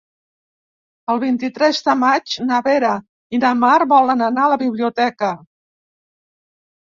[1.15, 2.93] El vint-i-tres de maig na Vera
[3.37, 5.29] i na Mar volen anar a la biblioteca.